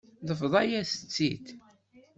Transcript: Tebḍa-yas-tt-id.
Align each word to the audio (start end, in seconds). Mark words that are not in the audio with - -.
Tebḍa-yas-tt-id. 0.27 1.45